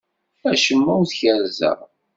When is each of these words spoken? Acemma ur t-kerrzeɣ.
Acemma 0.51 0.93
ur 1.01 1.05
t-kerrzeɣ. 1.09 1.79